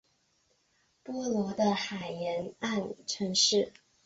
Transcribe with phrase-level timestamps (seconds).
[1.03, 3.71] 波罗的海沿岸城市。